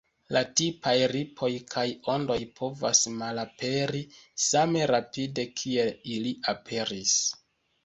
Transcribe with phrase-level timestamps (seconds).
[0.35, 4.03] La tipaj ripoj kaj ondoj povas malaperi
[4.47, 7.17] same rapide kiel ili aperis.